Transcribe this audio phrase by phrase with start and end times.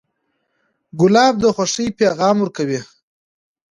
[0.99, 2.79] ګلان د خوښۍ پیغام ورکوي.